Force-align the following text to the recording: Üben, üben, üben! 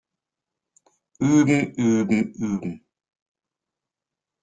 Üben, 1.19 1.73
üben, 1.77 2.33
üben! 2.35 2.81